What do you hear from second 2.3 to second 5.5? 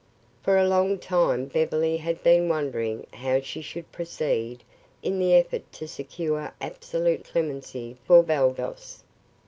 wondering how she should proceed in the